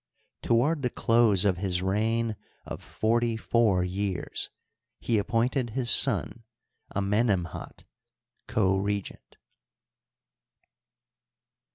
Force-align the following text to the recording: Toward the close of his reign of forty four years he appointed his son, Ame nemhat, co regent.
Toward 0.41 0.81
the 0.81 0.89
close 0.89 1.45
of 1.45 1.57
his 1.57 1.83
reign 1.83 2.35
of 2.65 2.81
forty 2.81 3.37
four 3.37 3.83
years 3.83 4.49
he 4.99 5.19
appointed 5.19 5.69
his 5.77 5.91
son, 5.91 6.43
Ame 6.95 7.11
nemhat, 7.27 7.83
co 8.47 8.77
regent. 8.79 9.37